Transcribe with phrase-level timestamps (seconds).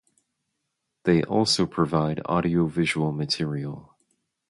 [1.03, 3.93] They also provide audio-visual material.